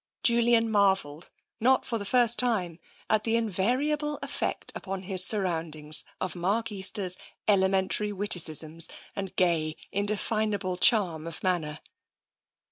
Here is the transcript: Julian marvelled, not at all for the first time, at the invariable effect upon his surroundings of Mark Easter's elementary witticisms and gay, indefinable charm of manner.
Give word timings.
Julian 0.23 0.71
marvelled, 0.71 1.29
not 1.59 1.81
at 1.81 1.81
all 1.81 1.83
for 1.83 1.97
the 1.99 2.05
first 2.05 2.39
time, 2.39 2.79
at 3.07 3.23
the 3.23 3.35
invariable 3.35 4.17
effect 4.23 4.71
upon 4.73 5.03
his 5.03 5.23
surroundings 5.23 6.03
of 6.19 6.35
Mark 6.35 6.71
Easter's 6.71 7.19
elementary 7.47 8.11
witticisms 8.11 8.89
and 9.15 9.35
gay, 9.35 9.75
indefinable 9.91 10.77
charm 10.77 11.27
of 11.27 11.43
manner. 11.43 11.81